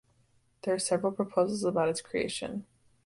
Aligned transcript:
There 0.63 0.73
are 0.73 0.79
several 0.79 1.11
proposals 1.11 1.63
about 1.63 1.89
its 1.89 2.01
creation. 2.01 2.65